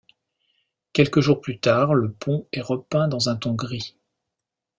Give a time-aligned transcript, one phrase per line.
[0.93, 3.95] Quelques jours plus tard le pont est repeint dans un ton gris.